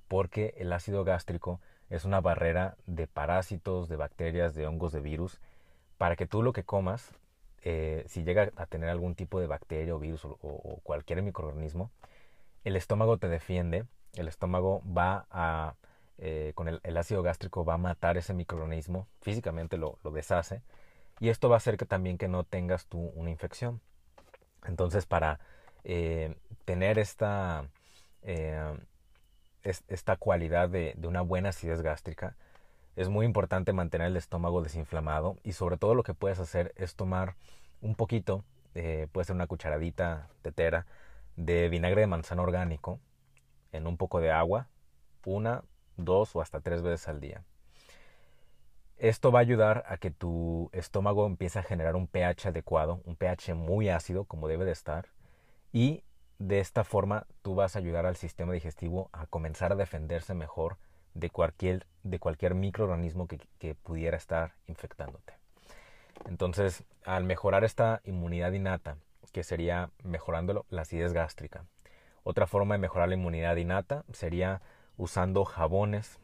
porque 0.08 0.54
el 0.56 0.72
ácido 0.72 1.04
gástrico 1.04 1.60
es 1.90 2.06
una 2.06 2.22
barrera 2.22 2.76
de 2.86 3.06
parásitos, 3.06 3.90
de 3.90 3.96
bacterias, 3.96 4.54
de 4.54 4.66
hongos, 4.66 4.92
de 4.92 5.00
virus, 5.00 5.38
para 5.98 6.16
que 6.16 6.26
tú 6.26 6.42
lo 6.42 6.54
que 6.54 6.64
comas, 6.64 7.12
eh, 7.62 8.04
si 8.08 8.24
llega 8.24 8.50
a 8.56 8.64
tener 8.64 8.88
algún 8.88 9.14
tipo 9.14 9.38
de 9.38 9.46
bacteria 9.46 9.94
o 9.94 9.98
virus 9.98 10.24
o 10.24 10.80
cualquier 10.82 11.20
microorganismo, 11.20 11.90
el 12.64 12.76
estómago 12.76 13.18
te 13.18 13.28
defiende, 13.28 13.84
el 14.14 14.28
estómago 14.28 14.82
va 14.86 15.26
a 15.30 15.74
eh, 16.22 16.52
con 16.54 16.68
el, 16.68 16.96
ácido 16.98 17.22
gástrico 17.22 17.64
va 17.64 17.74
a 17.74 17.78
matar 17.78 18.18
ese 18.18 18.34
microorganismo, 18.34 19.08
físicamente 19.22 19.78
lo, 19.78 19.98
deshace, 20.12 20.60
y 21.20 21.28
esto 21.28 21.48
va 21.48 21.56
a 21.56 21.58
hacer 21.58 21.76
que 21.76 21.86
también 21.86 22.18
que 22.18 22.28
no 22.28 22.44
tengas 22.44 22.86
tú 22.86 23.12
una 23.14 23.30
infección. 23.30 23.80
Entonces, 24.64 25.06
para 25.06 25.38
eh, 25.84 26.34
tener 26.64 26.98
esta, 26.98 27.68
eh, 28.22 28.78
esta 29.62 30.16
cualidad 30.16 30.68
de, 30.70 30.96
una 31.04 31.20
buena 31.20 31.50
acidez 31.50 31.82
gástrica, 31.82 32.36
es 32.96 33.08
muy 33.08 33.26
importante 33.26 33.72
mantener 33.72 34.08
el 34.08 34.16
estómago 34.16 34.62
desinflamado 34.62 35.36
y 35.44 35.52
sobre 35.52 35.76
todo 35.76 35.94
lo 35.94 36.02
que 36.02 36.14
puedes 36.14 36.38
hacer 36.40 36.72
es 36.76 36.96
tomar 36.96 37.36
un 37.80 37.94
poquito, 37.94 38.44
puede 38.72 39.24
ser 39.24 39.36
una 39.36 39.46
cucharadita 39.46 40.28
tetera, 40.42 40.86
de 41.36 41.68
vinagre 41.68 42.02
de 42.02 42.06
manzana 42.06 42.42
orgánico 42.42 43.00
en 43.72 43.86
un 43.86 43.96
poco 43.96 44.20
de 44.20 44.30
agua, 44.30 44.68
una 45.24 45.62
dos 45.96 46.34
o 46.34 46.40
hasta 46.40 46.60
tres 46.60 46.82
veces 46.82 47.08
al 47.08 47.20
día. 47.20 47.42
Esto 49.00 49.32
va 49.32 49.38
a 49.38 49.40
ayudar 49.40 49.84
a 49.88 49.96
que 49.96 50.10
tu 50.10 50.68
estómago 50.74 51.26
empiece 51.26 51.58
a 51.58 51.62
generar 51.62 51.96
un 51.96 52.06
pH 52.06 52.48
adecuado, 52.48 53.00
un 53.06 53.16
pH 53.16 53.54
muy 53.54 53.88
ácido 53.88 54.24
como 54.24 54.46
debe 54.46 54.66
de 54.66 54.72
estar, 54.72 55.06
y 55.72 56.04
de 56.38 56.60
esta 56.60 56.84
forma 56.84 57.26
tú 57.40 57.54
vas 57.54 57.74
a 57.74 57.78
ayudar 57.78 58.04
al 58.04 58.16
sistema 58.16 58.52
digestivo 58.52 59.08
a 59.14 59.24
comenzar 59.24 59.72
a 59.72 59.76
defenderse 59.76 60.34
mejor 60.34 60.76
de 61.14 61.30
cualquier, 61.30 61.86
de 62.02 62.18
cualquier 62.18 62.54
microorganismo 62.54 63.26
que, 63.26 63.74
pudiera 63.74 64.18
estar 64.18 64.52
infectándote. 64.66 65.32
Entonces, 66.28 66.84
al 67.06 67.24
mejorar 67.24 67.64
esta 67.64 68.02
inmunidad 68.04 68.52
innata, 68.52 68.98
que 69.32 69.44
sería 69.44 69.88
mejorando 70.04 70.66
la 70.68 70.82
acidez 70.82 71.14
gástrica, 71.14 71.64
otra 72.22 72.46
forma 72.46 72.74
de 72.74 72.80
mejorar 72.80 73.08
la 73.08 73.14
inmunidad 73.14 73.56
innata 73.56 74.04
sería 74.12 74.60
usando 74.98 75.46
jabones 75.46 76.20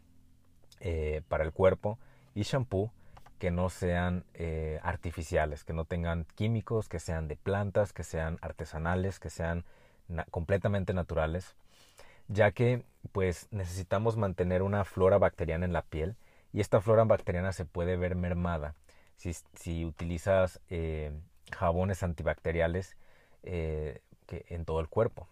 eh, 0.81 1.23
para 1.29 1.43
el 1.43 1.53
cuerpo 1.53 1.99
y 2.37 2.43
shampoo 2.43 2.93
que 3.39 3.51
no 3.51 3.71
sean 3.71 4.25
eh, 4.35 4.79
artificiales, 4.83 5.65
que 5.65 5.73
no 5.73 5.87
tengan 5.87 6.27
químicos, 6.37 6.89
que 6.89 7.01
sean 7.01 7.29
de 7.29 7.37
plantas, 7.37 7.93
que 7.93 8.05
sean 8.05 8.39
artesanales, 8.43 9.19
que 9.19 9.31
sean 9.31 9.65
completamente 10.31 10.95
naturales, 10.95 11.57
ya 12.29 12.53
que 12.53 12.85
pues 13.11 13.49
necesitamos 13.51 14.17
mantener 14.17 14.63
una 14.63 14.85
flora 14.85 15.19
bacteriana 15.19 15.65
en 15.65 15.73
la 15.73 15.83
piel 15.83 16.17
y 16.53 16.61
esta 16.61 16.81
flora 16.81 17.05
bacteriana 17.05 17.53
se 17.53 17.65
puede 17.65 17.97
ver 17.97 18.15
mermada 18.15 18.75
si, 19.17 19.33
si 19.55 19.85
utilizas 19.85 20.61
eh, 20.69 21.13
jabones 21.53 22.03
antibacteriales 22.03 22.97
que 23.43 24.03
en 24.49 24.65
todo 24.65 24.81
el 24.81 24.89
cuerpo. 24.89 25.29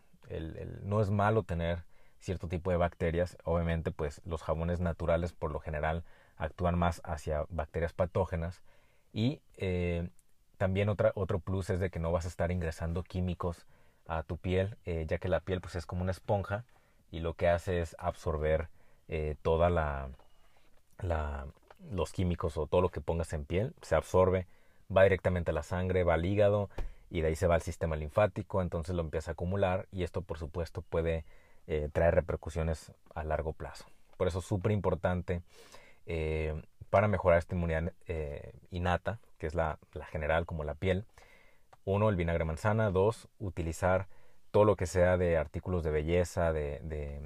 no 0.83 1.01
es 1.01 1.11
malo 1.11 1.43
tener 1.43 1.85
cierto 2.21 2.49
tipo 2.49 2.71
de 2.71 2.77
bacterias. 2.77 3.37
Obviamente, 3.45 3.91
pues 3.91 4.23
los 4.25 4.43
jabones 4.43 4.81
naturales 4.81 5.33
por 5.33 5.51
lo 5.51 5.59
general 5.59 6.05
actúan 6.37 6.79
más 6.79 7.01
hacia 7.05 7.45
bacterias 7.49 7.93
patógenas. 7.93 8.63
Y 9.13 9.41
eh, 9.57 10.09
también 10.59 10.89
otro 10.89 11.39
plus 11.39 11.71
es 11.71 11.81
de 11.81 11.91
que 11.91 11.99
no 11.99 12.13
vas 12.13 12.25
a 12.25 12.29
estar 12.29 12.51
ingresando 12.51 13.03
químicos 13.03 13.67
a 14.07 14.23
tu 14.23 14.37
piel, 14.37 14.77
eh, 14.85 15.05
ya 15.09 15.19
que 15.19 15.29
la 15.29 15.41
piel 15.41 15.61
pues 15.61 15.77
es 15.77 15.87
como 15.87 16.03
una 16.03 16.11
esponja. 16.11 16.65
y 17.11 17.21
lo 17.21 17.35
que 17.35 17.49
hace 17.49 17.81
es 17.81 17.95
absorber 18.01 18.69
eh, 19.07 19.37
toda 19.43 19.71
la, 19.71 20.11
la, 20.99 21.47
los 21.93 22.13
químicos 22.13 22.57
o 22.57 22.67
todo 22.67 22.81
lo 22.81 22.91
que 22.91 23.01
pongas 23.01 23.33
en 23.33 23.45
piel, 23.45 23.73
se 23.83 23.95
absorbe, 23.95 24.49
va 24.95 25.05
directamente 25.05 25.53
a 25.53 25.55
la 25.55 25.63
sangre, 25.63 26.03
va 26.03 26.15
al 26.15 26.25
hígado 26.25 26.71
y 27.11 27.21
de 27.21 27.29
ahí 27.29 27.37
se 27.37 27.47
va 27.47 27.55
al 27.55 27.63
sistema 27.63 27.95
linfático, 27.95 28.63
entonces 28.63 28.97
lo 28.97 29.03
empieza 29.03 29.31
a 29.31 29.35
acumular 29.35 29.87
y 29.93 30.03
esto 30.03 30.23
por 30.23 30.39
supuesto 30.39 30.83
puede 30.83 31.25
traer 31.93 32.15
repercusiones 32.17 32.93
a 33.15 33.23
largo 33.23 33.53
plazo. 33.53 33.87
Por 34.17 34.27
eso 34.27 34.41
es 34.41 34.45
súper 34.45 34.73
importante 34.73 35.43
eh, 36.07 36.63
para 36.91 37.09
mejorar 37.09 37.39
esta 37.39 37.55
inmunidad 37.55 37.93
eh, 38.07 38.53
innata, 38.71 39.19
que 39.39 39.47
es 39.47 39.55
la, 39.55 39.79
general 40.11 40.47
como 40.47 40.65
la 40.65 40.75
piel. 40.75 41.07
Uno, 41.85 42.09
el 42.09 42.17
vinagre 42.17 42.45
manzana. 42.45 42.91
Dos, 42.91 43.29
utilizar 43.39 44.07
todo 44.51 44.65
lo 44.65 44.77
que 44.77 44.87
sea 44.87 45.17
de 45.17 45.37
artículos 45.37 45.83
de 45.83 45.91
belleza, 45.91 46.53
de, 46.53 47.21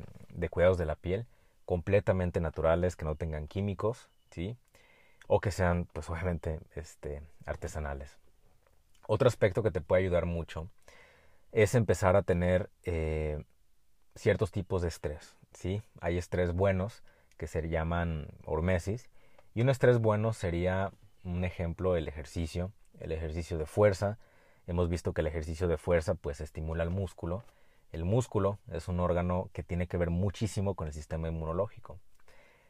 cuidados 0.51 0.79
de 0.79 0.87
la 0.87 0.97
piel, 0.97 1.27
completamente 1.67 2.41
naturales, 2.41 2.97
que 2.97 3.05
no 3.05 3.17
tengan 3.17 3.47
químicos, 3.47 4.09
¿sí? 4.31 4.57
O 5.27 5.41
que 5.41 5.51
sean, 5.51 5.87
pues 5.93 6.09
obviamente, 6.09 6.61
este, 6.75 7.21
artesanales. 7.45 8.19
Otro 9.07 9.29
aspecto 9.29 9.63
que 9.63 9.71
te 9.71 9.83
puede 9.83 10.03
ayudar 10.03 10.25
mucho 10.25 10.71
es 11.53 11.75
empezar 11.75 12.17
a 12.17 12.23
tener 12.23 12.71
eh, 12.85 13.45
ciertos 14.15 14.51
tipos 14.51 14.81
de 14.81 14.89
estrés, 14.89 15.37
¿sí? 15.53 15.83
Hay 16.01 16.17
estrés 16.17 16.53
buenos 16.53 17.03
que 17.39 17.47
se 17.47 17.67
llaman 17.69 18.29
hormesis 18.45 19.09
y 19.55 19.63
un 19.63 19.71
estrés 19.71 19.99
bueno 19.99 20.33
sería 20.33 20.93
un 21.25 21.45
ejemplo 21.45 21.97
el 21.97 22.07
ejercicio, 22.07 22.73
el 23.01 23.13
ejercicio 23.13 23.59
de 23.59 23.67
fuerza. 23.67 24.19
Hemos 24.67 24.89
visto 24.89 25.13
que 25.13 25.23
el 25.23 25.27
ejercicio 25.27 25.69
de 25.69 25.79
fuerza 25.79 26.15
pues 26.15 26.41
estimula 26.41 26.85
el 26.85 26.91
músculo. 26.91 27.43
El 27.91 28.05
músculo 28.05 28.59
es 28.71 28.89
un 28.89 29.01
órgano 29.01 29.51
que 29.53 29.63
tiene 29.63 29.87
que 29.87 29.97
ver 29.97 30.11
muchísimo 30.11 30.75
con 30.75 30.87
el 30.87 30.93
sistema 30.93 31.29
inmunológico. 31.29 31.99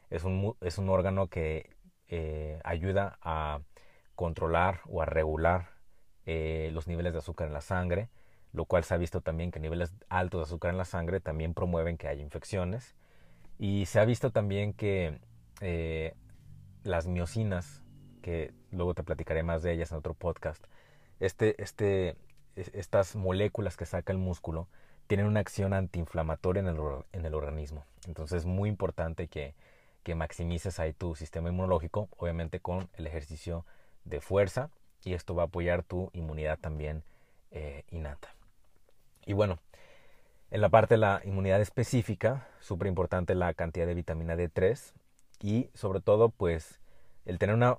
Es 0.09 0.23
un, 0.23 0.55
es 0.61 0.77
un 0.77 0.89
órgano 0.89 1.27
que 1.27 1.69
eh, 2.07 2.59
ayuda 2.63 3.19
a 3.21 3.59
controlar 4.15 4.81
o 4.87 5.01
a 5.01 5.05
regular 5.05 5.69
eh, 6.25 6.71
los 6.73 6.87
niveles 6.87 7.13
de 7.13 7.19
azúcar 7.19 7.47
en 7.47 7.53
la 7.53 7.61
sangre, 7.61 8.09
lo 8.51 8.65
cual 8.65 8.83
se 8.83 8.93
ha 8.93 8.97
visto 8.97 9.21
también 9.21 9.51
que 9.51 9.59
niveles 9.59 9.93
altos 10.09 10.39
de 10.39 10.43
azúcar 10.45 10.71
en 10.71 10.77
la 10.77 10.85
sangre 10.85 11.19
también 11.19 11.53
promueven 11.53 11.97
que 11.97 12.07
haya 12.07 12.23
infecciones. 12.23 12.95
Y 13.59 13.85
se 13.85 13.99
ha 13.99 14.05
visto 14.05 14.31
también 14.31 14.73
que 14.73 15.19
eh, 15.61 16.15
las 16.83 17.07
miocinas, 17.07 17.83
que 18.21 18.53
luego 18.71 18.95
te 18.95 19.03
platicaré 19.03 19.43
más 19.43 19.61
de 19.61 19.73
ellas 19.73 19.91
en 19.91 19.97
otro 19.97 20.13
podcast, 20.13 20.63
este, 21.19 21.61
este, 21.61 22.15
estas 22.55 23.15
moléculas 23.15 23.75
que 23.75 23.85
saca 23.85 24.13
el 24.13 24.17
músculo 24.17 24.67
tienen 25.07 25.25
una 25.25 25.41
acción 25.41 25.73
antiinflamatoria 25.73 26.61
en 26.61 26.67
el, 26.67 26.77
en 27.11 27.25
el 27.25 27.33
organismo. 27.33 27.85
Entonces 28.07 28.39
es 28.39 28.45
muy 28.45 28.69
importante 28.69 29.27
que, 29.27 29.55
que 30.03 30.15
maximices 30.15 30.79
ahí 30.79 30.93
tu 30.93 31.15
sistema 31.15 31.49
inmunológico, 31.49 32.09
obviamente 32.17 32.59
con 32.61 32.89
el 32.93 33.07
ejercicio 33.07 33.65
de 34.05 34.21
fuerza 34.21 34.69
y 35.03 35.13
esto 35.13 35.35
va 35.35 35.43
a 35.43 35.45
apoyar 35.47 35.83
tu 35.83 36.09
inmunidad 36.13 36.57
también 36.59 37.03
eh, 37.51 37.83
innata. 37.91 38.33
Y 39.25 39.33
bueno, 39.33 39.59
en 40.51 40.61
la 40.61 40.69
parte 40.69 40.95
de 40.95 40.99
la 40.99 41.21
inmunidad 41.25 41.61
específica, 41.61 42.47
súper 42.59 42.87
importante 42.87 43.35
la 43.35 43.53
cantidad 43.53 43.85
de 43.85 43.93
vitamina 43.93 44.35
D3 44.35 44.93
y 45.41 45.69
sobre 45.73 46.01
todo 46.01 46.29
pues 46.29 46.79
el 47.25 47.37
tener 47.37 47.55
una, 47.55 47.75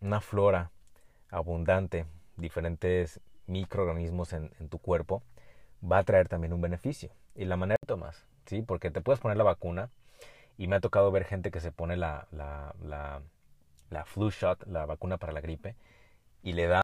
una, 0.00 0.20
flora 0.20 0.70
abundante, 1.30 2.06
diferentes 2.36 3.20
microorganismos 3.46 4.32
en, 4.32 4.50
tu 4.68 4.78
cuerpo, 4.78 5.22
va 5.82 5.98
a 5.98 6.04
traer 6.04 6.28
también 6.28 6.52
un 6.52 6.60
beneficio. 6.60 7.10
Y 7.34 7.46
la 7.46 7.56
manera 7.56 7.78
de 7.80 7.86
tomas, 7.86 8.26
¿sí? 8.44 8.60
Porque 8.60 8.90
te 8.90 9.00
puedes 9.00 9.20
poner 9.20 9.38
la 9.38 9.44
vacuna 9.44 9.88
y 10.58 10.66
me 10.66 10.76
ha 10.76 10.80
tocado 10.80 11.10
ver 11.10 11.24
gente 11.24 11.50
que 11.50 11.60
se 11.60 11.72
pone 11.72 11.96
la, 11.96 12.26
la, 12.32 12.74
la 13.88 14.04
flu 14.04 14.30
shot, 14.30 14.66
la 14.66 14.84
vacuna 14.84 15.16
para 15.16 15.32
la 15.32 15.40
gripe, 15.40 15.76
y 16.42 16.52
le 16.52 16.66
da 16.66 16.78